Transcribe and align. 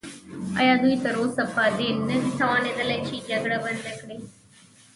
ایا 0.59 0.73
دوی 0.83 0.95
تراوسه 1.03 1.43
په 1.55 1.63
دې 1.77 1.89
نه 2.09 2.15
دي 2.23 2.31
توانیدلي 2.39 2.97
چې 3.07 3.15
جګړه 3.29 3.57
بنده 3.63 3.91
کړي؟ 3.99 4.19